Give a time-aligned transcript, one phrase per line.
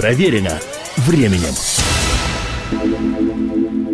[0.00, 0.52] Проверено
[0.96, 1.52] временем.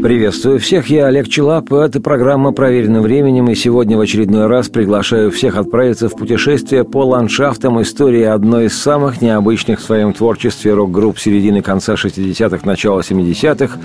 [0.01, 5.33] Приветствую всех, я Олег Челап, это программа «Проверенным временем», и сегодня в очередной раз приглашаю
[5.33, 11.19] всех отправиться в путешествие по ландшафтам истории одной из самых необычных в своем творчестве рок-групп
[11.19, 13.77] середины конца 60-х, начала 70-х,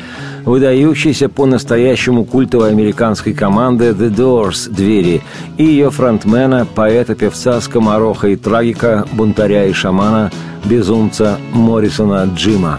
[0.45, 5.23] выдающейся по-настоящему культовой американской команды The Doors «Двери»
[5.57, 10.29] и ее фронтмена, поэта-певца, скомороха и трагика, бунтаря и шамана,
[10.65, 12.77] безумца Моррисона Джима.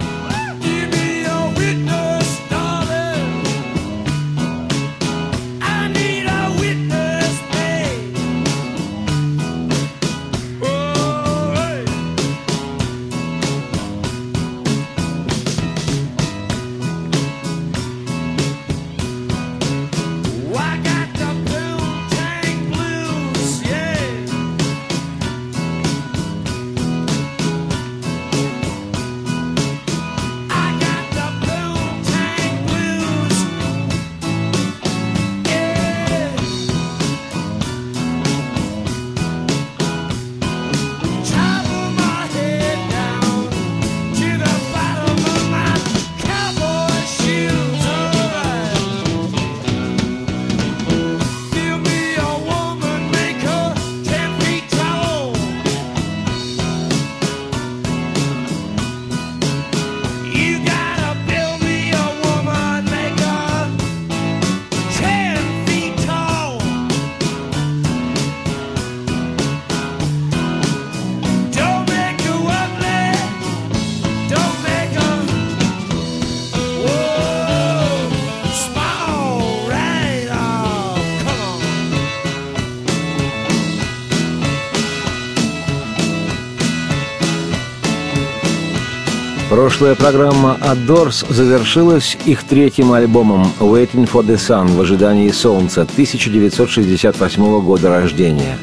[89.82, 97.60] Прошлая программа «Adors» завершилась их третьим альбомом «Waiting for the Sun» в ожидании солнца 1968
[97.62, 98.56] года рождения.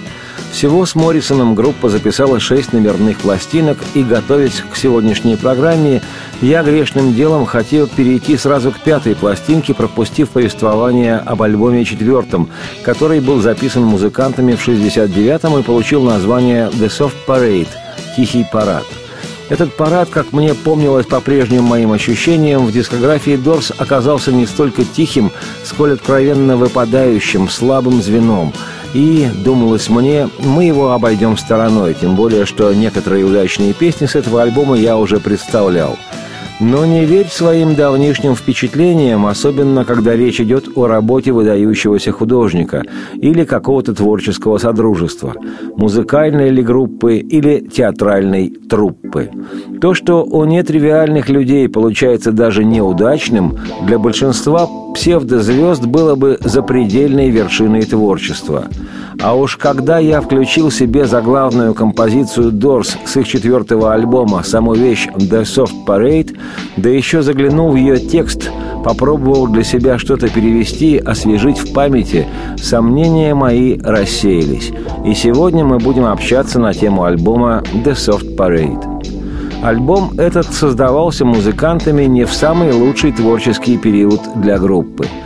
[0.53, 6.01] Всего с Моррисоном группа записала шесть номерных пластинок, и, готовясь к сегодняшней программе,
[6.41, 12.49] я грешным делом хотел перейти сразу к пятой пластинке, пропустив повествование об альбоме четвертом,
[12.81, 17.67] который был записан музыкантами в 69-м и получил название «The Soft Parade»–
[18.15, 18.85] «Тихий парад».
[19.49, 24.85] Этот парад, как мне помнилось по прежним моим ощущениям, в дискографии Дорс оказался не столько
[24.85, 25.31] тихим,
[25.63, 28.53] сколь откровенно выпадающим, слабым звеном.
[28.93, 34.43] И, думалось мне, мы его обойдем стороной, тем более, что некоторые удачные песни с этого
[34.43, 35.97] альбома я уже представлял–
[36.59, 42.83] но не верь своим давнишним впечатлениям, особенно когда речь идет о работе выдающегося художника
[43.15, 45.35] или какого-то творческого содружества,
[45.77, 49.29] музыкальной ли группы или театральной труппы.
[49.79, 57.83] То, что у нетривиальных людей получается даже неудачным, для большинства псевдозвезд было бы запредельной вершиной
[57.83, 58.65] творчества.
[59.21, 65.09] А уж когда я включил себе заглавную композицию Doors с их четвертого альбома, саму вещь
[65.17, 66.37] «The Soft Parade»,
[66.77, 68.49] да еще заглянул в ее текст,
[68.83, 74.71] попробовал для себя что-то перевести, освежить в памяти, сомнения мои рассеялись.
[75.05, 78.98] И сегодня мы будем общаться на тему альбома «The Soft Parade».
[79.61, 85.05] Альбом этот создавался музыкантами не в самый лучший творческий период для группы–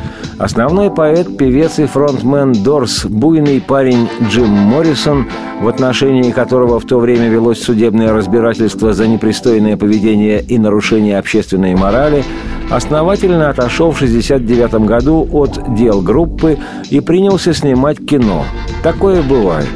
[0.44, 5.28] Основной поэт, певец и фронтмен Дорс, буйный парень Джим Моррисон,
[5.62, 11.76] в отношении которого в то время велось судебное разбирательство за непристойное поведение и нарушение общественной
[11.76, 12.24] морали,
[12.72, 16.58] основательно отошел в 1969 году от дел группы
[16.90, 18.44] и принялся снимать кино.
[18.82, 19.70] Такое бывает.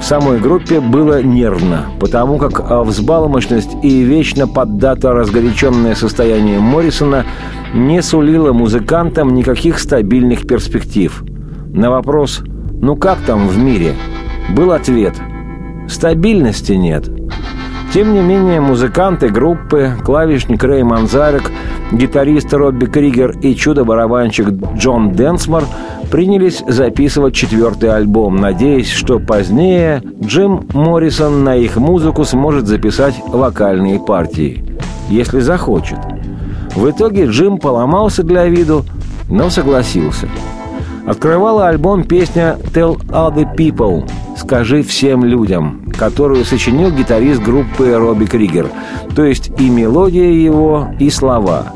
[0.00, 7.24] Самой группе было нервно, потому как взбаломощность и вечно поддато разгоряченное состояние Моррисона
[7.74, 11.22] не сулило музыкантам никаких стабильных перспектив.
[11.72, 12.40] На вопрос
[12.72, 13.94] «Ну как там в мире?»
[14.56, 15.14] был ответ
[15.88, 17.19] «Стабильности нет».
[17.92, 21.50] Тем не менее, музыканты группы, клавишник Рэй Манзарек,
[21.90, 25.64] гитарист Робби Кригер и чудо-барабанщик Джон Денсмор
[26.08, 33.98] принялись записывать четвертый альбом, надеясь, что позднее Джим Моррисон на их музыку сможет записать вокальные
[33.98, 34.64] партии,
[35.08, 35.98] если захочет.
[36.76, 38.84] В итоге Джим поломался для виду,
[39.28, 40.28] но согласился.
[41.06, 48.68] Открывала альбом песня «Tell Other People» «Скажи всем людям», которую сочинил гитарист группы Робби Кригер,
[49.14, 51.66] то есть и мелодия его, и слова.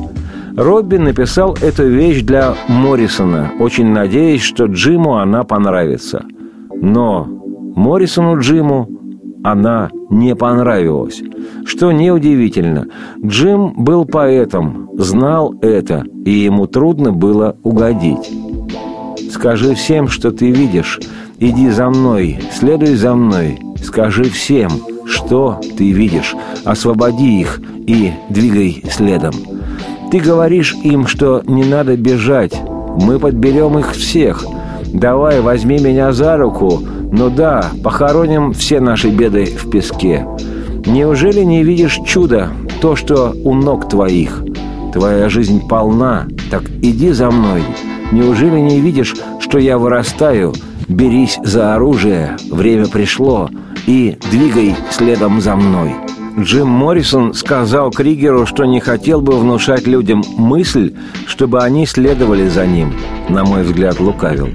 [0.56, 6.24] Робби написал эту вещь для Моррисона, очень надеясь, что Джиму она понравится.
[6.80, 7.28] Но
[7.76, 8.88] Моррисону Джиму
[9.44, 11.22] она не понравилась.
[11.66, 12.86] Что неудивительно,
[13.22, 18.32] Джим был поэтом, знал это, и ему трудно было угодить.
[19.30, 20.98] «Скажи всем, что ты видишь.
[21.40, 23.58] Иди за мной, следуй за мной.
[23.82, 24.70] Скажи всем,
[25.04, 26.34] что ты видишь.
[26.64, 29.34] Освободи их и двигай следом.
[30.12, 32.54] Ты говоришь им, что не надо бежать.
[33.00, 34.44] Мы подберем их всех.
[34.92, 36.80] Давай, возьми меня за руку.
[37.10, 40.24] Ну да, похороним все наши беды в песке.
[40.86, 42.50] Неужели не видишь чудо,
[42.80, 44.44] то, что у ног твоих?
[44.92, 47.64] Твоя жизнь полна, так иди за мной.
[48.12, 50.52] Неужели не видишь, что я вырастаю?
[50.88, 53.48] Берись за оружие, время пришло,
[53.86, 55.94] и двигай следом за мной».
[56.38, 60.92] Джим Моррисон сказал Кригеру, что не хотел бы внушать людям мысль,
[61.26, 62.92] чтобы они следовали за ним,
[63.28, 64.48] на мой взгляд, лукавил.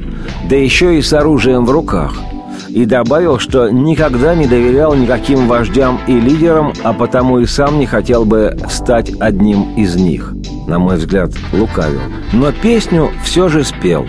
[0.49, 2.15] Да еще и с оружием в руках–
[2.69, 7.85] и добавил, что никогда не доверял никаким вождям и лидерам, а потому и сам не
[7.85, 10.33] хотел бы стать одним из них.
[10.67, 12.01] На мой взгляд, лукавил.
[12.31, 14.05] Но песню все же спел.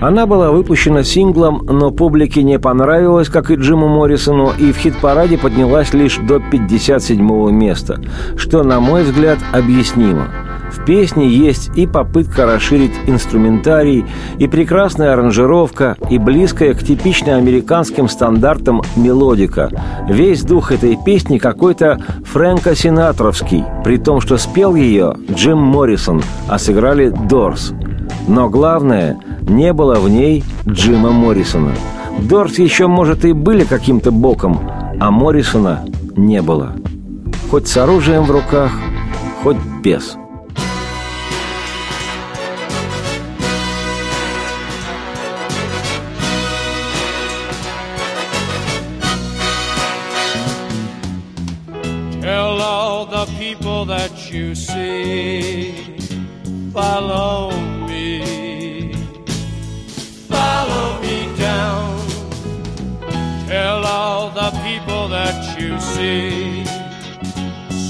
[0.00, 5.38] Она была выпущена синглом, но публике не понравилась, как и Джиму Моррисону, и в хит-параде
[5.38, 8.00] поднялась лишь до 57 места,
[8.36, 10.28] что, на мой взгляд, объяснимо–
[10.70, 14.06] в песне есть и попытка расширить инструментарий,
[14.38, 19.70] и прекрасная аранжировка, и близкая к типично американским стандартам мелодика.
[20.08, 26.58] Весь дух этой песни какой-то Фрэнко Синатровский, при том, что спел ее Джим Моррисон, а
[26.58, 27.72] сыграли Дорс.
[28.28, 31.72] Но главное, не было в ней Джима Моррисона.
[32.18, 34.60] Дорс еще, может, и были каким-то боком,
[35.00, 35.84] а Моррисона
[36.16, 36.72] не было.
[37.50, 38.72] Хоть с оружием в руках,
[39.42, 40.16] хоть без.
[53.86, 55.74] that you see.
[56.72, 57.59] Follow
[66.00, 66.64] see,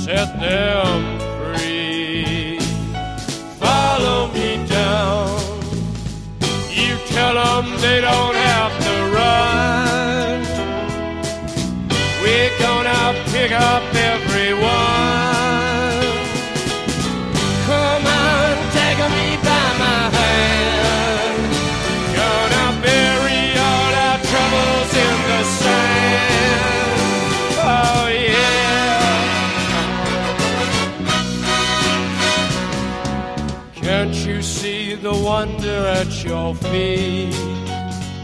[0.04, 1.00] set them
[1.38, 2.58] free.
[3.64, 5.38] Follow me down.
[6.80, 10.38] You tell them they don't have to run.
[12.22, 13.02] We're gonna
[13.32, 13.89] pick up
[36.00, 37.36] at your feet.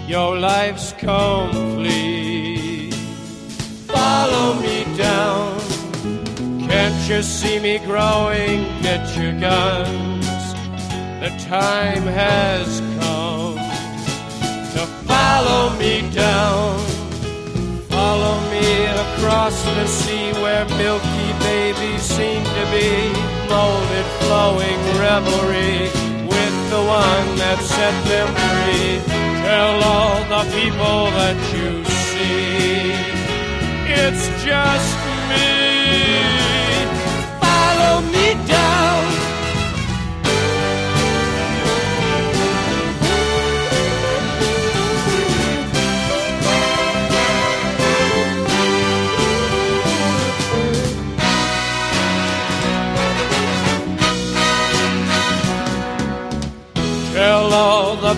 [0.08, 1.74] Your life's complete.
[3.96, 5.60] Follow me down.
[6.68, 8.64] Can't you see me growing?
[8.80, 10.26] Get your guns.
[11.22, 13.56] The time has come
[14.74, 16.78] to follow me down.
[17.90, 22.90] Follow me across the sea where milky babies seem to be
[23.50, 25.95] molded, flowing revelry
[26.70, 28.98] the one that set them free.
[29.46, 32.90] Tell all the people that you see,
[34.02, 34.90] it's just
[35.30, 35.48] me.
[37.40, 39.25] Follow me down.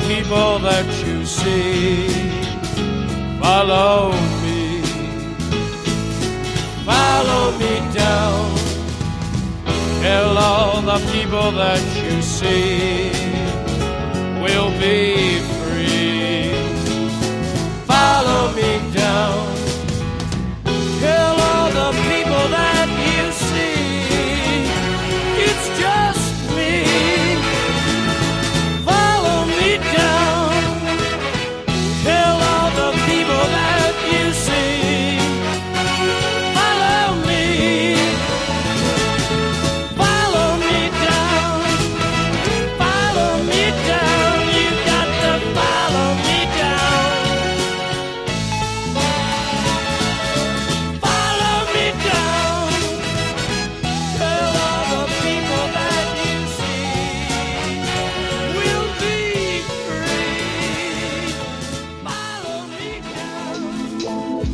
[0.07, 2.09] People that you see.
[3.41, 4.13] Follow
[4.43, 4.83] me,
[6.85, 8.57] follow me down.
[10.03, 13.11] Tell all the people that you see
[14.43, 15.58] will be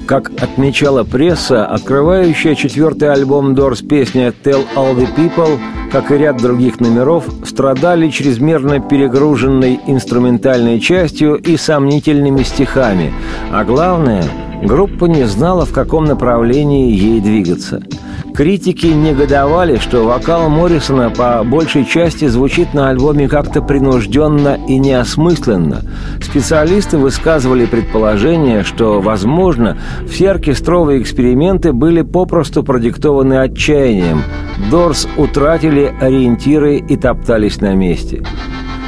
[0.07, 5.59] Как отмечала пресса, открывающая четвертый альбом Doors песня «Tell All The People»,
[5.91, 13.15] как и ряд других номеров, страдали чрезмерно перегруженной инструментальной частью и сомнительными стихами,
[13.51, 14.25] а главное,
[14.63, 17.83] группа не знала, в каком направлении ей двигаться–
[18.35, 25.83] Критики негодовали, что вокал Моррисона по большей части звучит на альбоме как-то принужденно и неосмысленно.
[26.21, 29.79] Специалисты высказывали предположение, что, возможно,
[30.11, 34.23] все оркестровые эксперименты были попросту продиктованы отчаянием.
[34.69, 38.25] Дорс утратили ориентиры и топтались на месте.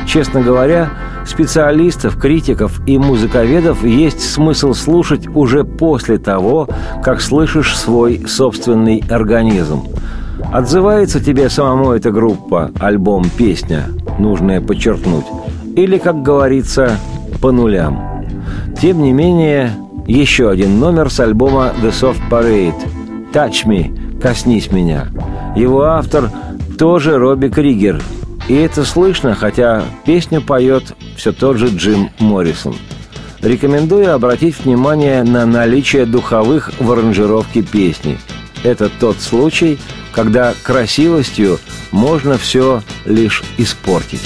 [0.09, 0.91] Честно говоря,
[1.27, 6.69] специалистов, критиков и музыковедов есть смысл слушать уже после того,
[7.03, 9.83] как слышишь свой собственный организм.
[10.53, 13.85] Отзывается тебе самому эта группа, альбом, песня,
[14.19, 15.27] нужное подчеркнуть,
[15.75, 16.97] или, как говорится,
[17.41, 18.25] по нулям.
[18.81, 19.73] Тем не менее,
[20.07, 22.75] еще один номер с альбома The Soft Parade
[23.33, 25.09] «Touch Me» «Коснись меня».
[25.57, 26.31] Его автор
[26.79, 28.01] тоже Робби Кригер–
[28.49, 32.77] и это слышно, хотя песню поет все тот же Джим Моррисон.
[33.41, 38.19] Рекомендую обратить внимание на наличие духовых в аранжировке песни.
[38.65, 39.79] Это тот случай,
[40.13, 41.59] когда красивостью
[41.91, 44.23] можно все лишь испортить.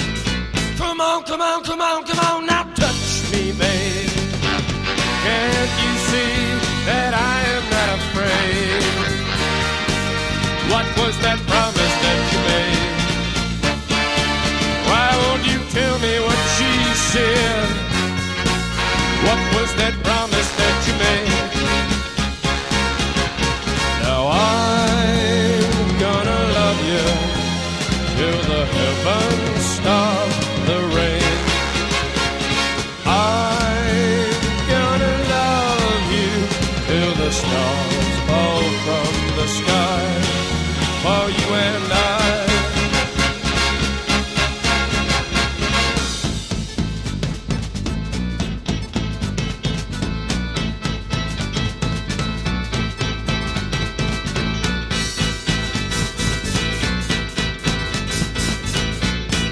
[19.75, 21.50] That promise that you made?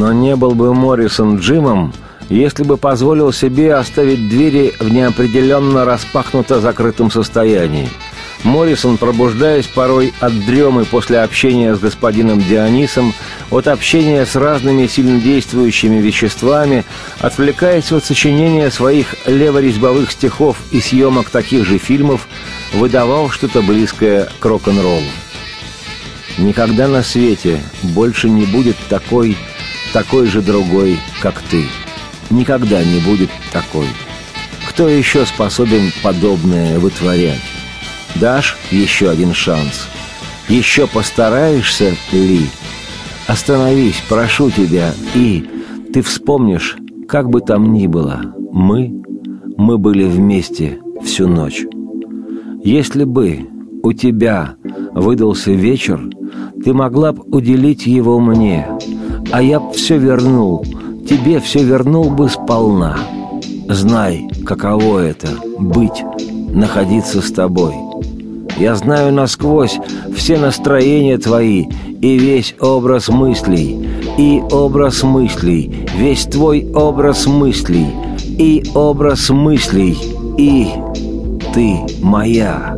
[0.00, 1.92] Но не был бы Моррисон Джимом,
[2.30, 7.90] если бы позволил себе оставить двери в неопределенно распахнуто закрытом состоянии.
[8.42, 13.12] Моррисон, пробуждаясь порой от дремы после общения с господином Дионисом,
[13.50, 16.86] от общения с разными сильнодействующими веществами,
[17.18, 22.26] отвлекаясь от сочинения своих леворезьбовых стихов и съемок таких же фильмов,
[22.72, 25.02] выдавал что-то близкое к рок-н-роллу.
[26.38, 29.36] Никогда на свете больше не будет такой,
[29.92, 31.64] такой же другой, как ты.
[32.30, 33.86] Никогда не будет такой.
[34.68, 37.40] Кто еще способен подобное вытворять?
[38.16, 39.88] Дашь еще один шанс?
[40.48, 42.46] Еще постараешься ли?
[43.26, 45.44] Остановись, прошу тебя, и
[45.92, 46.76] ты вспомнишь,
[47.08, 48.92] как бы там ни было, мы,
[49.56, 51.64] мы были вместе всю ночь.
[52.64, 53.48] Если бы
[53.82, 54.56] у тебя
[54.92, 56.00] выдался вечер,
[56.64, 58.66] ты могла бы уделить его мне,
[59.32, 60.64] а я б все вернул,
[61.08, 62.98] тебе все вернул бы сполна.
[63.68, 66.04] Знай, каково это— быть,
[66.52, 67.74] находиться с тобой.
[68.58, 69.78] Я знаю насквозь
[70.14, 71.66] все настроения твои
[72.00, 77.86] и весь образ мыслей, и образ мыслей, весь твой образ мыслей,
[78.38, 79.96] и образ мыслей,
[80.36, 80.68] и
[81.54, 82.76] ты моя.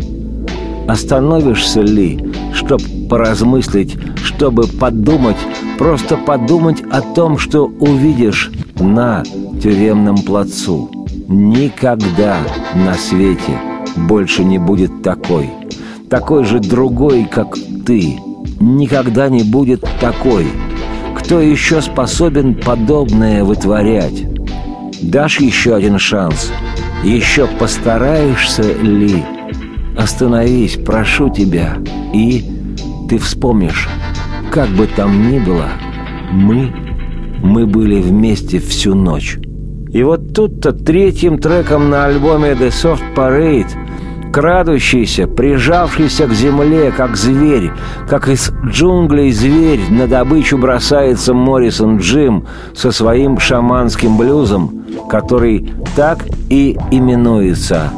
[0.87, 2.21] Остановишься ли,
[2.54, 5.37] чтоб поразмыслить, чтобы подумать,
[5.82, 9.24] просто подумать о том, что увидишь на
[9.60, 10.88] тюремном плацу.
[11.26, 12.36] Никогда
[12.76, 13.58] на свете
[13.96, 15.50] больше не будет такой.
[16.08, 18.16] Такой же другой, как ты.
[18.60, 20.46] Никогда не будет такой.
[21.18, 24.22] Кто еще способен подобное вытворять?
[25.02, 26.52] Дашь еще один шанс?
[27.02, 29.24] Еще постараешься ли?
[29.98, 31.76] Остановись, прошу тебя,
[32.14, 32.44] и
[33.08, 33.88] ты вспомнишь,
[34.52, 35.68] как бы там ни было,
[36.30, 36.71] мы,
[37.42, 39.38] мы были вместе всю ночь.
[39.90, 43.71] И вот тут-то третьим треком на альбоме The Soft Parade
[44.30, 47.71] крадущийся, прижавшийся к земле, как зверь,
[48.09, 56.25] как из джунглей зверь, на добычу бросается Моррисон Джим со своим шаманским блюзом, который так
[56.49, 57.90] и именуется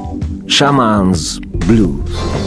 [0.49, 2.44] «Шаманс Блюз».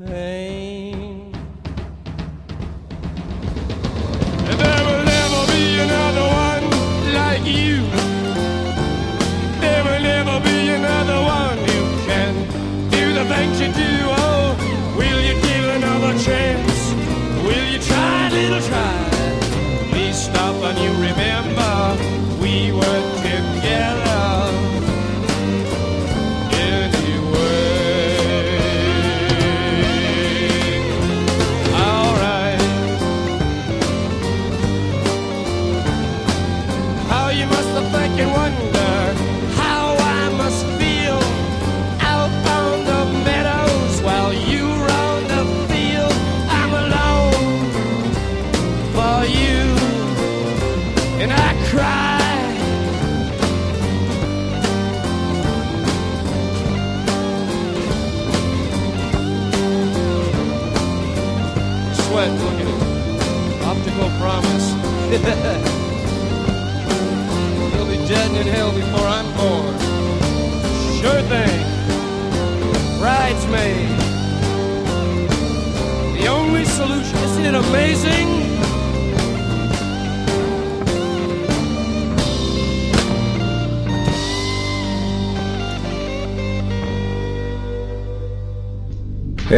[0.00, 0.29] Hey.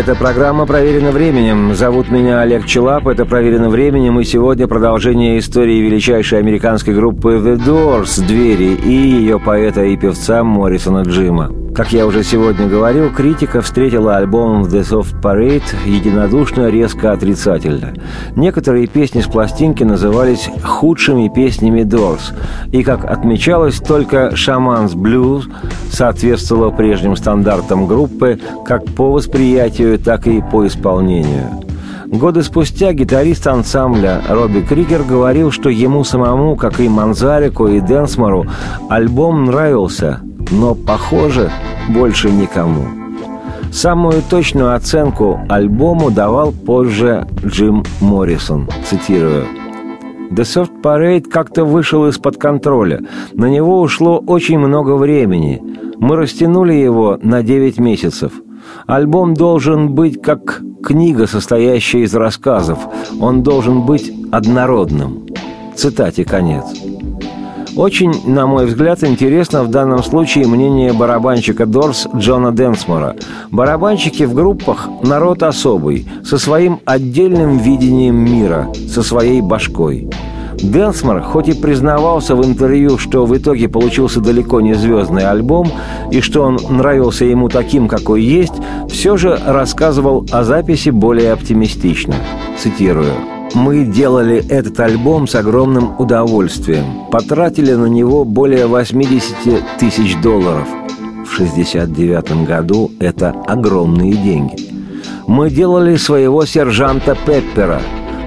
[0.02, 1.76] Эта программа проверена временем.
[1.76, 7.54] Зовут меня Олег Челап, это проверено временем, и сегодня продолжение истории величайшей американской группы The
[7.56, 11.61] Doors, Двери, и ее поэта и певца Моррисона Джима.
[11.74, 17.94] Как я уже сегодня говорил, критика встретила альбом The Soft Parade единодушно, резко отрицательно.
[18.36, 22.34] Некоторые песни с пластинки назывались худшими песнями Doors,
[22.72, 25.44] и, как отмечалось, только «Шаманс Blues
[25.90, 31.62] соответствовала прежним стандартам группы как по восприятию, так и по исполнению.
[32.06, 38.44] Годы спустя гитарист ансамбля Робби Крикер говорил, что ему самому, как и Манзарику и Денсмору,
[38.90, 41.50] альбом нравился, но, похоже,
[41.88, 42.84] больше никому.
[43.72, 49.46] Самую точную оценку альбому давал позже Джим Моррисон, цитирую.
[50.30, 53.00] «The Soft Parade как-то вышел из-под контроля.
[53.32, 55.62] На него ушло очень много времени.
[55.98, 58.32] Мы растянули его на 9 месяцев.
[58.86, 62.78] Альбом должен быть как книга, состоящая из рассказов.
[63.20, 65.26] Он должен быть однородным».
[65.74, 66.64] Цитате конец.
[67.76, 73.16] Очень, на мой взгляд, интересно в данном случае мнение барабанщика Дорс Джона Денсмора.
[73.50, 80.10] Барабанщики в группах– народ особый, со своим отдельным видением мира, со своей башкой.
[80.62, 85.70] Денсмор, хоть и признавался в интервью, что в итоге получился далеко не звездный альбом
[86.10, 88.52] и что он нравился ему таким, какой есть,
[88.90, 92.14] все же рассказывал о записи более оптимистично.
[92.58, 93.41] Цитирую.
[93.54, 97.06] Мы делали этот альбом с огромным удовольствием.
[97.10, 100.66] Потратили на него более 80 тысяч долларов.
[101.26, 104.56] В 69 году это огромные деньги.
[105.26, 107.80] Мы делали своего сержанта Пеппера.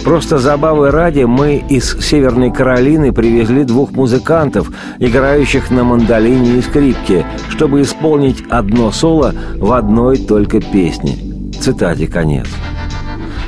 [0.03, 7.25] Просто забавы ради мы из Северной Каролины привезли двух музыкантов, играющих на мандолине и скрипке,
[7.49, 11.17] чтобы исполнить одно соло в одной только песне.
[11.59, 12.47] Цитате конец.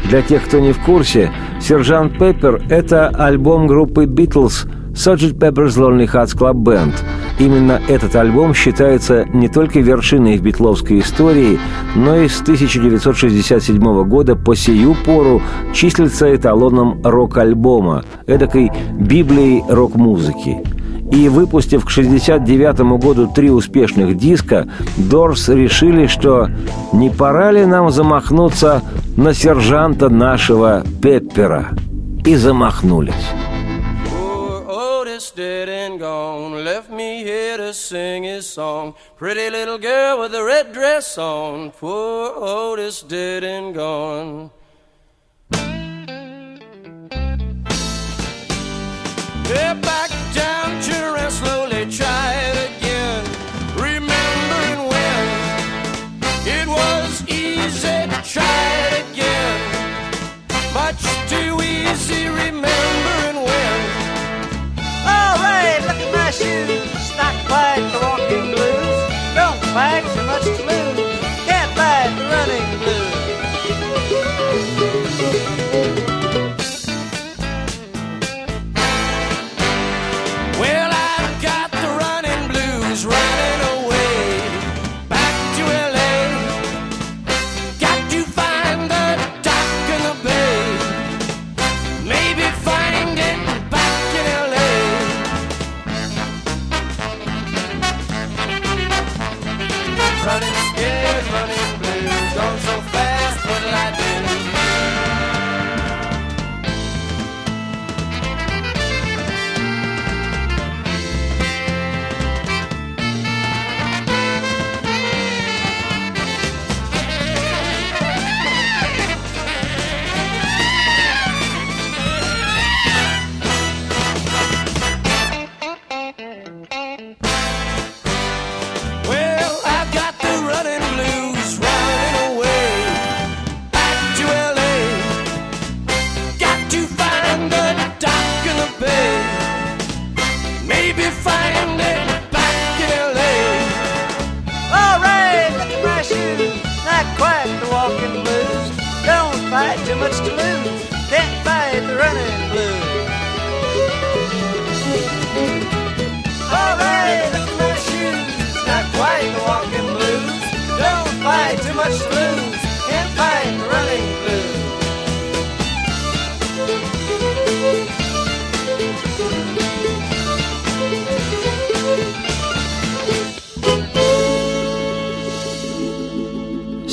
[0.05, 5.37] Для тех, кто не в курсе, «Сержант Пеппер»— это альбом группы «Битлз» Sgt.
[5.37, 6.93] Pepper's Lonely Hearts Club Band.
[7.39, 11.59] Именно этот альбом считается не только вершиной в битловской истории,
[11.95, 15.41] но и с 1967 года по сию пору
[15.71, 20.63] числится эталоном рок-альбома, эдакой библией рок-музыки.
[21.11, 24.67] И выпустив к 1969 году три успешных диска,
[24.97, 26.49] Дорс решили, что
[26.91, 28.81] не пора ли нам замахнуться
[29.15, 31.26] на сержанта нашего Пеппера.
[32.24, 33.32] И замахнулись.
[35.34, 38.94] dead and gone, left me here to sing his song.
[39.16, 44.50] Pretty little girl with a red dress on, poor Otis dead and gone.
[49.50, 53.24] Yeah, back down, turn around slowly, try it again.
[53.76, 55.24] Remembering when
[56.46, 59.05] it was easy to try it again.
[61.03, 63.79] Much too easy remembering when.
[65.05, 67.15] All right, look at my shoes.
[67.17, 68.99] Not quite the walking blues.
[69.35, 70.03] Don't fight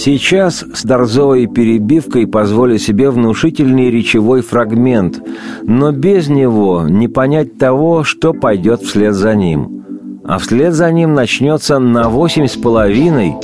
[0.04, 5.18] Сейчас с Дорзовой перебивкой позволю себе внушительный речевой фрагмент,
[5.62, 9.82] но без него не понять того, что пойдет вслед за ним.
[10.22, 13.36] А вслед за ним начнется на восемь с половиной,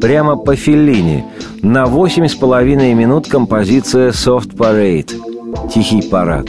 [0.00, 1.24] прямо по Феллини,
[1.62, 5.12] на восемь с половиной минут композиция «Soft Parade»–
[5.72, 6.48] «Тихий парад».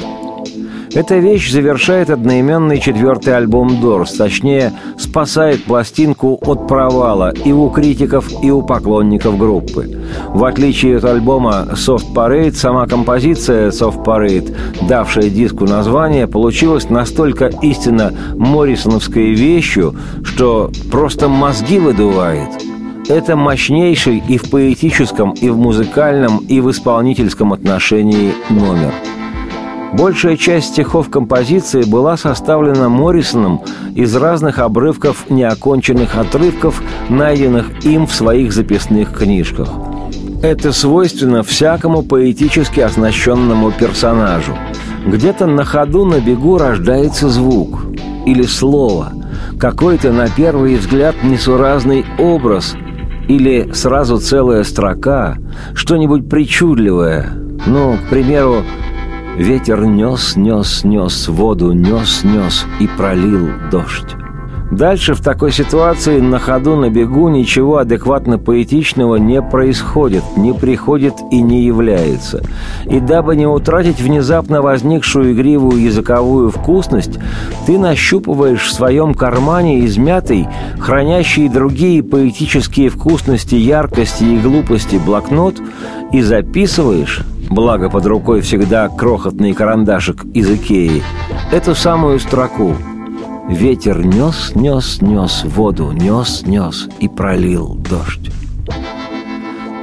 [0.93, 8.27] Эта вещь завершает одноименный четвертый альбом Дорс, точнее, спасает пластинку от провала и у критиков,
[8.41, 9.87] и у поклонников группы.
[10.29, 14.55] В отличие от альбома Soft Parade, сама композиция Soft Parade,
[14.87, 22.49] давшая диску название, получилась настолько истинно моррисоновской вещью, что просто мозги выдувает.
[23.07, 28.91] Это мощнейший и в поэтическом, и в музыкальном, и в исполнительском отношении номер–
[29.93, 33.61] Большая часть стихов композиции была составлена Моррисоном
[33.95, 39.69] из разных обрывков неоконченных отрывков, найденных им в своих записных книжках.
[40.43, 44.55] Это свойственно всякому поэтически оснащенному персонажу.
[45.05, 47.81] Где-то на ходу на бегу рождается звук
[48.25, 49.11] или слово,
[49.59, 52.75] какой-то на первый взгляд несуразный образ
[53.27, 55.37] или сразу целая строка,
[55.73, 57.31] что-нибудь причудливое,
[57.65, 58.63] ну, к примеру,
[59.39, 64.17] Ветер нес, нес, нес воду, нес, нес и пролил дождь.
[64.69, 71.13] Дальше в такой ситуации на ходу, на бегу ничего адекватно поэтичного не происходит, не приходит
[71.31, 72.43] и не является.
[72.83, 77.17] И дабы не утратить внезапно возникшую игривую языковую вкусность,
[77.65, 80.49] ты нащупываешь в своем кармане измятый,
[80.79, 85.55] хранящий другие поэтические вкусности, яркости и глупости блокнот
[86.11, 91.03] и записываешь благо под рукой всегда крохотный карандашик из Икеи,
[91.51, 92.75] эту самую строку
[93.49, 98.31] «Ветер нес, нес, нес воду, нес, нес и пролил дождь».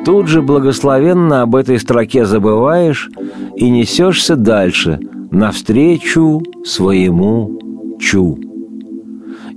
[0.05, 3.11] Тут же благословенно об этой строке забываешь
[3.57, 5.01] и несешься дальше,
[5.33, 7.59] навстречу своему
[7.99, 8.39] чу.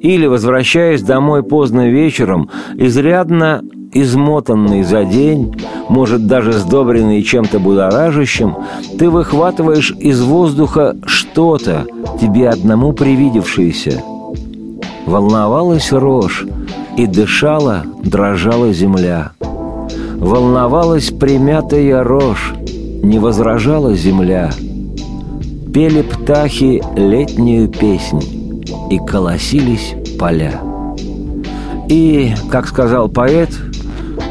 [0.02, 5.54] Или, возвращаясь домой поздно вечером, изрядно измотанный за день,
[5.88, 8.56] может даже сдобренный чем-то будоражащим,
[8.98, 11.86] ты выхватываешь из воздуха что-то,
[12.20, 14.02] тебе одному привидевшееся.
[15.06, 16.46] Волновалась рожь,
[16.98, 19.32] и дышала, дрожала земля.
[20.18, 22.54] Волновалась примятая рожь,
[23.02, 24.52] не возражала земля.
[25.74, 30.60] Пели птахи летнюю песнь, и колосились поля.
[31.88, 33.50] И, как сказал поэт,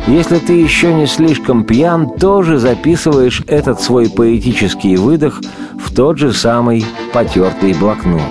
[0.09, 5.41] если ты еще не слишком пьян, тоже записываешь этот свой поэтический выдох
[5.79, 8.23] в тот же самый потертый блокнот.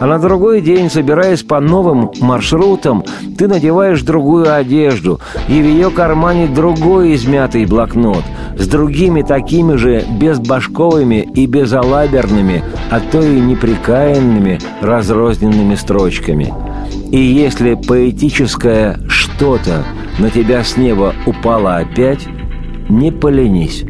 [0.00, 3.04] А на другой день, собираясь по новым маршрутам,
[3.36, 8.24] ты надеваешь другую одежду, и в ее кармане другой измятый блокнот
[8.56, 16.54] с другими такими же безбашковыми и безалаберными, а то и неприкаянными разрозненными строчками.
[17.10, 19.84] И если поэтическое «что-то»
[20.20, 22.28] на тебя с неба упала опять,
[22.90, 23.84] не поленись,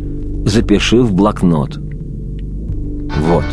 [0.45, 1.77] запиши в блокнот.
[1.77, 3.45] Вот.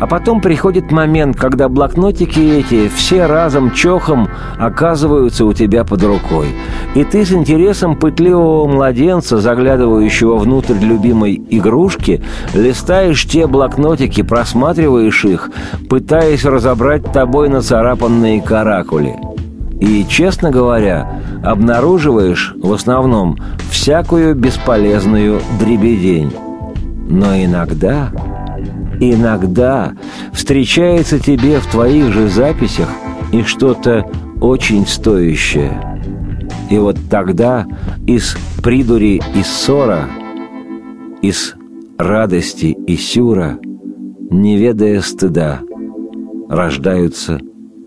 [0.00, 6.48] А потом приходит момент, когда блокнотики эти все разом чохом оказываются у тебя под рукой.
[6.94, 15.50] И ты с интересом пытливого младенца, заглядывающего внутрь любимой игрушки, листаешь те блокнотики, просматриваешь их,
[15.88, 19.14] пытаясь разобрать тобой нацарапанные каракули–
[19.80, 23.38] и, честно говоря, обнаруживаешь в основном
[23.70, 26.32] всякую бесполезную дребедень.
[27.08, 28.12] Но иногда,
[29.00, 29.92] иногда
[30.32, 32.88] встречается тебе в твоих же записях
[33.32, 34.06] и что-то
[34.40, 35.80] очень стоящее.
[36.70, 37.66] И вот тогда
[38.06, 40.08] из придури и ссора,
[41.22, 41.54] из
[41.98, 43.58] радости и сюра,
[44.30, 45.60] не ведая стыда,
[46.48, 47.40] рождаются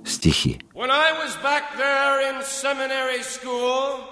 [0.03, 0.62] стихи.
[0.83, 4.03] When I was back there in seminary school,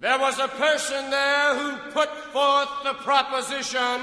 [0.00, 4.00] there was a person there who put forth the proposition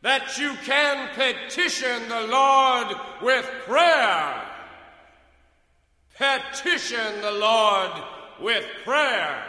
[0.00, 2.88] that you can petition the Lord
[3.22, 4.42] with prayer.
[6.18, 7.92] Petition the Lord
[8.40, 9.44] with prayer.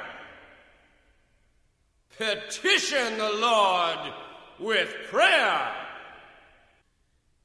[2.20, 4.14] Petition the Lord
[4.60, 5.74] with prayer.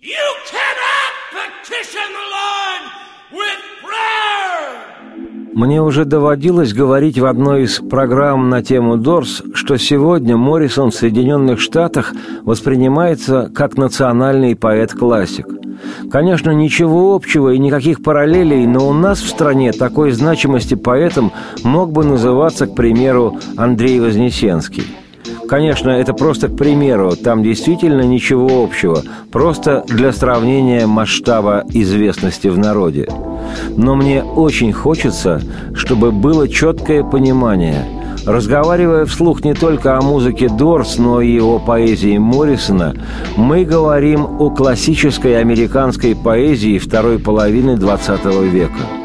[0.00, 3.07] You cannot petition the Lord
[5.58, 10.94] Мне уже доводилось говорить в одной из программ на тему Дорс, что сегодня Моррисон в
[10.94, 12.14] Соединенных Штатах
[12.44, 15.48] воспринимается как национальный поэт-классик.
[16.12, 21.32] Конечно, ничего общего и никаких параллелей, но у нас в стране такой значимости поэтом
[21.64, 24.84] мог бы называться, к примеру, Андрей Вознесенский.
[25.48, 32.58] Конечно, это просто к примеру, там действительно ничего общего, просто для сравнения масштаба известности в
[32.58, 33.08] народе.
[33.76, 35.40] Но мне очень хочется,
[35.74, 37.84] чтобы было четкое понимание–
[38.28, 42.94] Разговаривая вслух не только о музыке Дорс, но и о поэзии Моррисона,
[43.38, 48.97] мы говорим о классической американской поэзии второй половины XX века.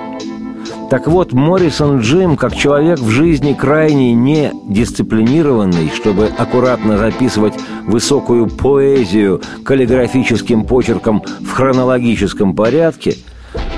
[0.93, 7.55] Так вот, Моррисон Джим, как человек в жизни крайне не дисциплинированный, чтобы аккуратно записывать
[7.87, 13.15] высокую поэзию каллиграфическим почерком в хронологическом порядке–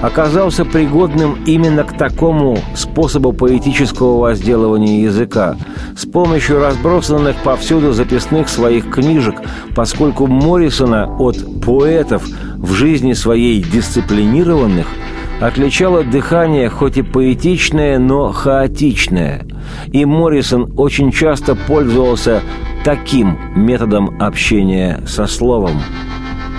[0.01, 5.57] оказался пригодным именно к такому способу поэтического возделывания языка
[5.97, 9.35] с помощью разбросанных повсюду записных своих книжек,
[9.75, 12.23] поскольку Моррисона от поэтов
[12.57, 14.87] в жизни своей дисциплинированных
[15.41, 19.45] отличало дыхание хоть и поэтичное, но хаотичное.
[19.91, 22.41] И Моррисон очень часто пользовался
[22.83, 25.81] таким методом общения со словом.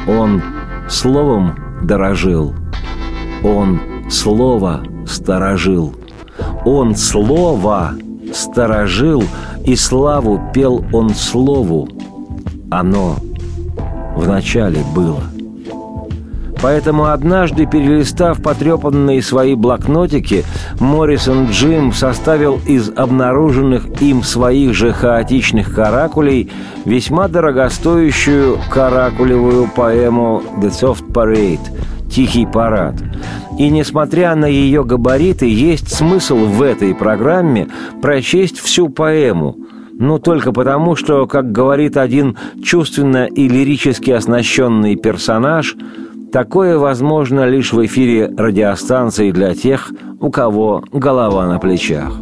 [0.06, 0.42] Он
[0.88, 2.54] словом дорожил–
[3.46, 5.94] он слово сторожил.
[6.64, 7.92] Он слово
[8.32, 9.22] сторожил,
[9.64, 11.88] и славу пел он слову.
[12.70, 13.16] Оно
[14.16, 15.22] вначале было.
[16.62, 20.44] Поэтому однажды, перелистав потрепанные свои блокнотики,
[20.80, 26.50] Моррисон Джим составил из обнаруженных им своих же хаотичных каракулей
[26.84, 31.60] весьма дорогостоящую каракулевую поэму «The Soft Parade»
[32.10, 32.94] «Тихий парад».
[33.58, 37.68] И несмотря на ее габариты, есть смысл в этой программе
[38.02, 39.56] прочесть всю поэму,
[39.98, 45.74] но только потому, что, как говорит один чувственно и лирически оснащенный персонаж,
[46.32, 52.12] такое возможно лишь в эфире радиостанции для тех, у кого голова на плечах.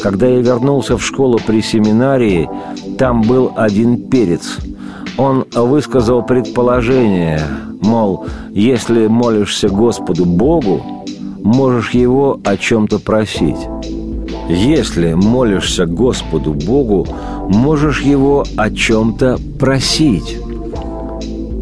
[0.00, 2.48] Когда я вернулся в школу при семинарии,
[2.98, 4.58] там был один перец.
[5.18, 7.40] Он высказал предположение–
[7.80, 10.82] Мол, если молишься Господу Богу,
[11.42, 13.68] можешь Его о чем-то просить.
[14.48, 17.06] Если молишься Господу Богу,
[17.48, 20.38] можешь Его о чем-то просить.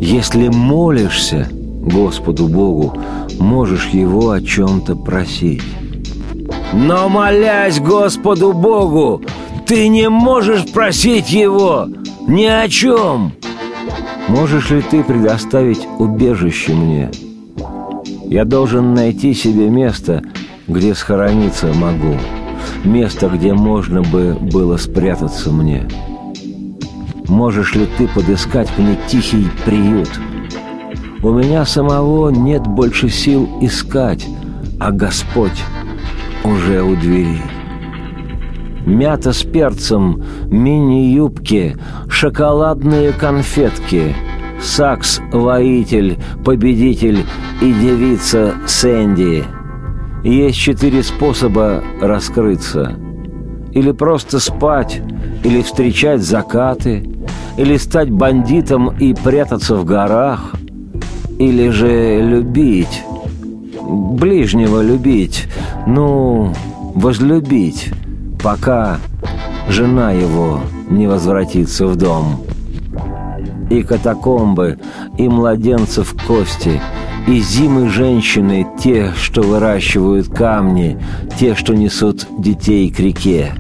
[0.01, 1.49] Если молишься
[1.85, 2.95] Господу Богу,
[3.39, 5.63] можешь Его о чем-то просить.
[6.73, 9.23] Но молясь Господу Богу,
[9.67, 11.87] ты не можешь просить Его
[12.27, 13.33] ни о чем–
[14.29, 17.11] Можешь ли ты предоставить убежище мне?
[18.25, 20.23] Я должен найти себе место,
[20.67, 22.17] где схорониться могу.
[22.85, 25.87] Место, где можно бы было спрятаться мне.
[27.29, 30.11] Можешь ли ты подыскать мне тихий приют?
[31.25, 34.27] У меня самого нет больше сил искать,
[34.79, 35.65] а Господь
[36.45, 37.41] уже у двери.
[38.85, 41.79] Мята с перцем, мини-юбки,
[42.11, 44.15] шоколадные конфетки,
[44.61, 47.25] Сакс– воитель, победитель
[47.63, 49.45] и девица Сэнди.
[50.25, 52.97] Есть четыре способа раскрыться.
[53.73, 55.01] Или просто спать,
[55.43, 57.09] или встречать закаты,
[57.57, 60.54] или стать бандитом и прятаться в горах,
[61.39, 63.03] или же любить,
[63.81, 65.47] ближнего любить,
[65.87, 66.53] ну,
[66.95, 67.91] возлюбить–
[68.45, 68.99] пока
[69.71, 72.43] жена его не возвратится в дом.
[73.71, 74.79] И катакомбы,
[75.17, 76.79] и младенцев кости,
[77.27, 80.99] и зимы женщины, те, что выращивают камни,
[81.41, 83.55] те, что несут детей к реке.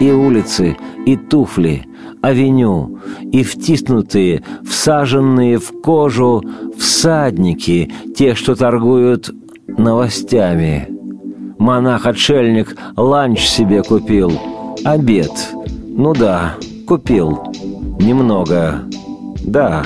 [0.00, 1.84] И улицы, и туфли,
[2.22, 2.98] авеню,
[3.30, 6.42] и втиснутые, всаженные в кожу
[6.78, 9.30] всадники, те, что торгуют
[9.66, 10.88] новостями–
[11.62, 14.32] Монах-отшельник ланч себе купил.
[14.84, 15.30] Обед.
[15.86, 16.54] Ну да,
[16.88, 17.38] купил.
[18.00, 18.82] Немного.
[19.44, 19.84] Да,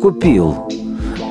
[0.00, 0.54] купил.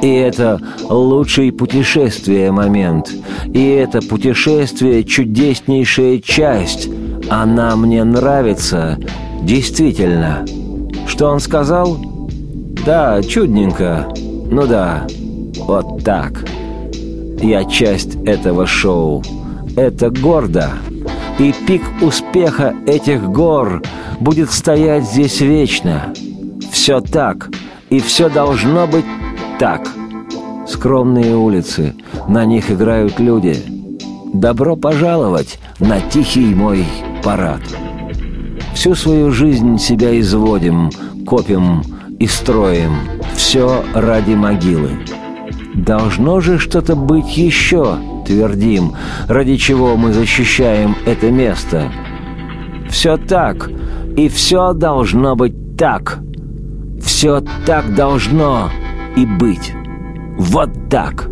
[0.01, 0.59] И это
[0.89, 3.09] лучший путешествие момент.
[3.53, 6.89] И это путешествие чудеснейшая часть.
[7.29, 8.97] Она мне нравится.
[9.41, 10.45] Действительно.
[11.07, 11.97] Что он сказал?
[12.85, 14.07] Да, чудненько.
[14.51, 15.07] Ну да,
[15.59, 16.45] вот так.
[17.41, 19.23] Я часть этого шоу.
[19.75, 20.69] Это гордо.
[21.39, 23.81] И пик успеха этих гор
[24.19, 26.13] будет стоять здесь вечно.
[26.71, 27.49] Все так,
[27.89, 29.05] и все должно быть
[29.57, 29.87] так.
[30.67, 31.95] Скромные улицы,
[32.27, 33.57] на них играют люди.
[34.33, 36.85] Добро пожаловать на тихий мой
[37.23, 37.61] парад.
[38.79, 40.89] Всю свою жизнь себя изводим,
[41.27, 41.81] копим
[42.17, 42.93] и строим.
[43.35, 44.91] Все ради могилы.
[45.75, 48.93] Должно же что-то быть еще, твердим,
[49.27, 51.91] ради чего мы защищаем это место.
[52.89, 53.69] Все так,
[54.15, 56.19] и все должно быть так.
[57.03, 58.69] Все так должно
[59.17, 59.73] и быть.
[60.37, 61.28] Вот так.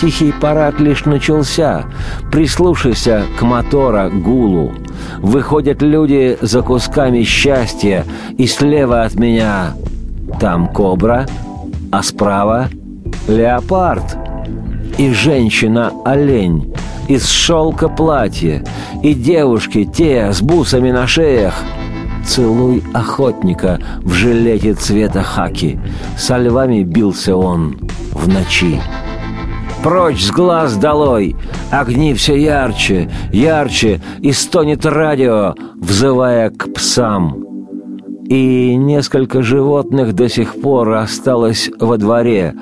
[0.00, 1.84] Тихий парад лишь начался.
[2.30, 4.72] Прислушайся к мотора гулу.
[5.18, 8.04] Выходят люди за кусками счастья,
[8.36, 9.74] и слева от меня
[10.40, 11.26] там кобра,
[11.90, 12.68] а справа
[13.28, 14.16] леопард.
[14.98, 16.74] И женщина-олень
[17.08, 18.64] из шелка платья,
[19.02, 21.54] и девушки те с бусами на шеях.
[22.26, 25.78] Целуй охотника в жилете цвета хаки.
[26.16, 27.78] Со львами бился он
[28.12, 28.80] в ночи.
[29.84, 31.36] Прочь с глаз долой!
[31.70, 37.44] Огни все ярче, ярче, и стонет радио, взывая к псам.
[38.26, 42.54] И несколько животных до сих пор осталось во дворе,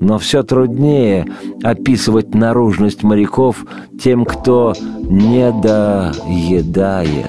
[0.00, 1.26] но все труднее
[1.62, 3.64] описывать наружность моряков
[3.98, 4.74] тем, кто
[5.08, 7.24] не доедает.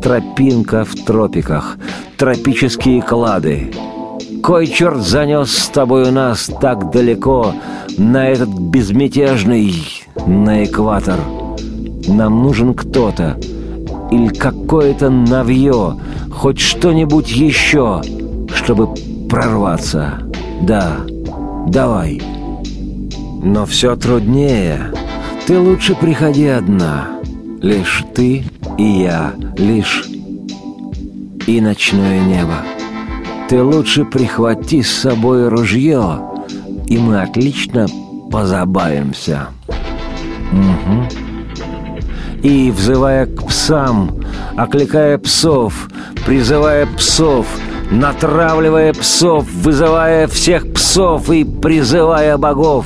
[0.00, 1.76] Тропинка в тропиках,
[2.16, 3.72] тропические клады—
[4.48, 7.52] кой черт занес с тобою нас так далеко
[7.98, 9.74] на этот безмятежный,
[10.26, 11.20] на экватор?
[12.08, 13.38] Нам нужен кто-то
[14.10, 16.00] или какое-то навье,
[16.32, 18.00] хоть что-нибудь еще,
[18.54, 18.88] чтобы
[19.28, 20.22] прорваться.
[20.62, 20.96] Да,
[21.66, 22.22] давай.
[23.42, 24.94] Но все труднее.
[25.46, 27.08] Ты лучше приходи одна.
[27.60, 28.44] Лишь ты
[28.78, 30.06] и я, лишь
[31.46, 32.77] и ночное небо.
[33.48, 36.20] Ты лучше прихвати с собой ружье,
[36.86, 37.86] и мы отлично
[38.30, 39.48] позабавимся.
[40.52, 41.08] Угу.
[42.42, 44.22] И, взывая к псам,
[44.54, 45.88] окликая псов,
[46.26, 47.46] призывая псов,
[47.90, 52.84] натравливая псов, вызывая всех псов и призывая богов,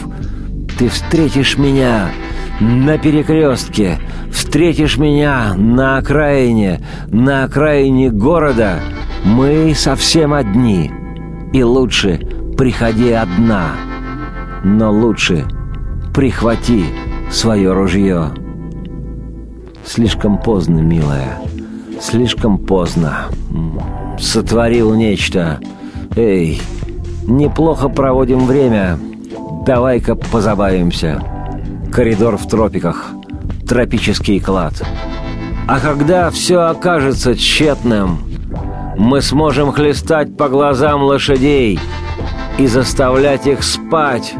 [0.78, 2.08] ты встретишь меня
[2.60, 3.98] на перекрестке,
[4.30, 8.76] встретишь меня на окраине, на окраине города—
[9.24, 10.90] мы совсем одни,
[11.52, 12.20] и лучше
[12.56, 13.72] приходи одна,
[14.64, 15.46] но лучше
[16.14, 16.84] прихвати
[17.30, 18.30] свое ружье.
[19.84, 21.38] Слишком поздно, милая,
[22.00, 23.26] слишком поздно.
[24.18, 25.58] Сотворил нечто.
[26.14, 26.60] Эй,
[27.26, 28.98] неплохо проводим время.
[29.66, 31.22] Давай-ка позабавимся.
[31.92, 33.10] Коридор в тропиках.
[33.66, 34.82] Тропический клад.
[35.66, 38.18] А когда все окажется тщетным,
[38.97, 41.78] мы сможем хлестать по глазам лошадей
[42.59, 44.34] и заставлять их спать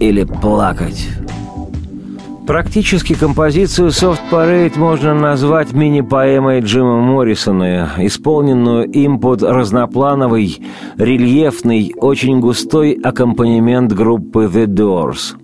[0.00, 1.08] или плакать.
[2.46, 10.60] Практически композицию «Soft Parade» можно назвать мини-поэмой Джима Моррисона, исполненную им под разноплановый,
[10.98, 15.36] рельефный, очень густой аккомпанемент группы «The Doors».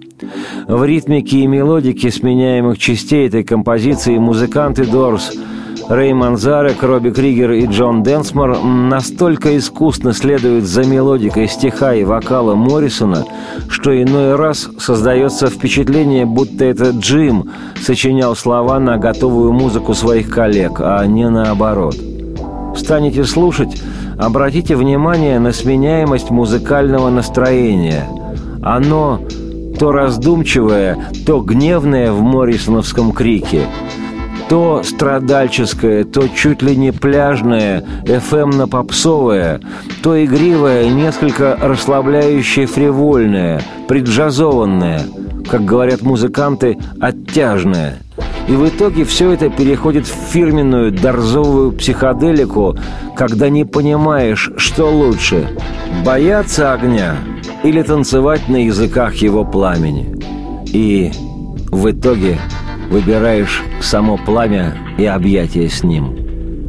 [0.67, 5.39] В ритмике и мелодике сменяемых частей этой композиции музыканты «Doors»
[5.89, 12.55] Рэй Манзарек, Робби Кригер и Джон Денсмор настолько искусно следуют за мелодикой стиха и вокала
[12.55, 13.25] Моррисона,
[13.71, 20.79] что иной раз создается впечатление, будто это Джим сочинял слова на готовую музыку своих коллег,
[20.81, 21.97] а не наоборот.
[22.77, 23.83] Станете слушать,
[24.19, 28.07] обратите внимание на сменяемость музыкального настроения.
[28.63, 29.23] Оно
[29.79, 33.63] то раздумчивое, то гневное в моррисоновском крике–
[34.49, 39.61] то страдальческое, то чуть ли не пляжное, FM-на-попсовое,
[40.03, 45.03] то игривое, несколько расслабляющее фривольное, преджазованное,
[45.51, 47.99] как говорят музыканты, оттяжное.
[48.49, 52.79] И в итоге все это переходит в фирменную дорзовую психоделику,
[53.15, 55.47] когда не понимаешь, что лучше–
[56.05, 57.17] бояться огня
[57.63, 60.17] или танцевать на языках его пламени.
[60.73, 61.13] И
[61.71, 62.39] в итоге–
[62.91, 66.29] выбираешь само пламя и объятия с ним.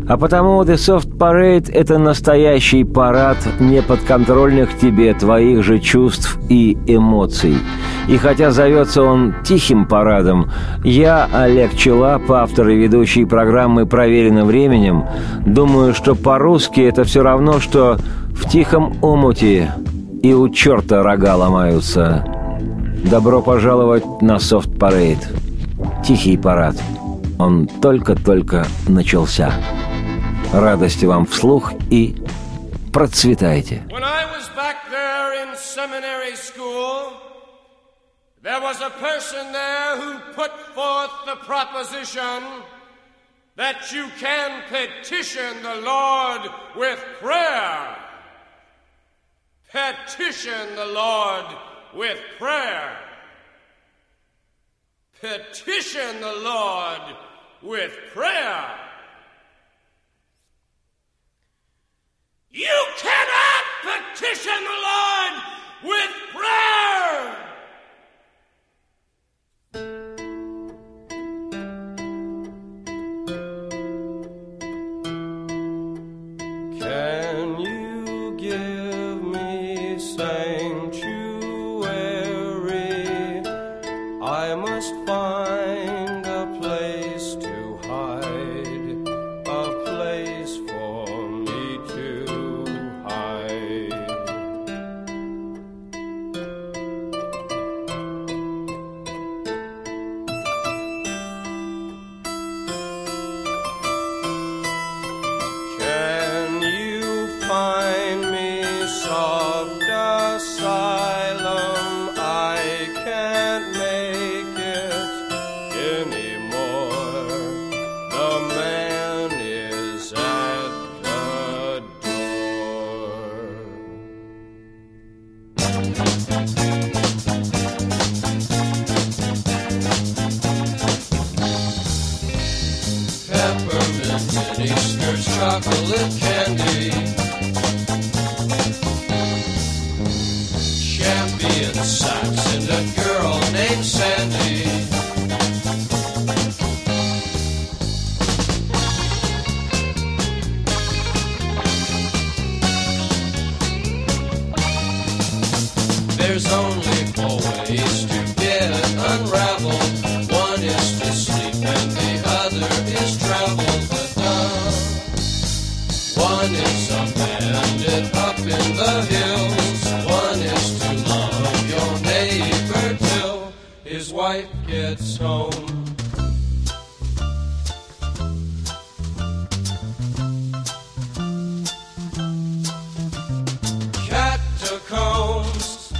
[0.09, 7.55] А потому The Soft Parade— это настоящий парад неподконтрольных тебе твоих же чувств и эмоций.
[8.07, 10.49] И хотя зовется он «Тихим парадом»,
[10.83, 15.05] я, Олег Челап, автор и ведущий программы «Проверенным временем»,
[15.45, 17.97] думаю, что по-русски это все равно, что
[18.31, 19.71] «в тихом омуте»
[20.23, 22.25] и у черта рога ломаются.
[23.11, 25.48] Добро пожаловать на Soft Parade.
[26.03, 26.75] Тихий парад.
[27.37, 29.53] Он только-только начался.
[30.53, 32.15] Радости вам вслух и
[32.91, 33.83] процветайте.
[38.41, 42.41] There was a person there who put forth the proposition
[43.57, 47.97] that you can petition the Lord with prayer.
[49.69, 51.45] Petition the Lord
[51.93, 53.08] with prayer.
[55.19, 57.01] Petition the Lord
[57.61, 58.65] with prayer.
[62.51, 65.43] You cannot petition the Lord
[65.83, 67.48] with prayer.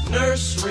[0.10, 0.69] nursery.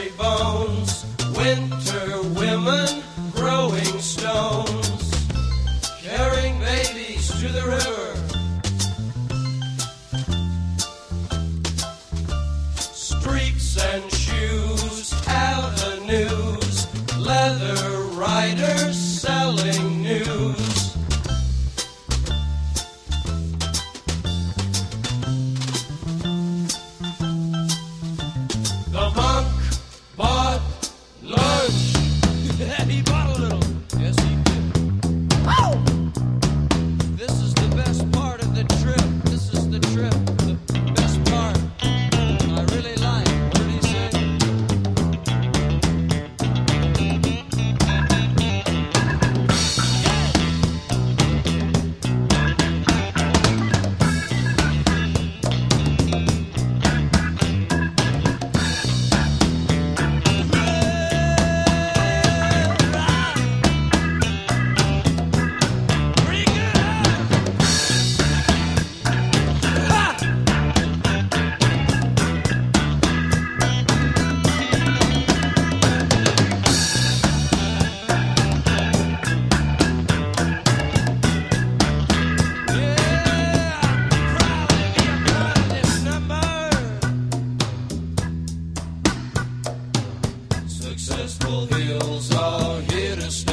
[90.99, 93.48] Successful hills are here to stay.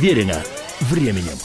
[0.00, 0.42] Проверено
[0.80, 1.39] временем.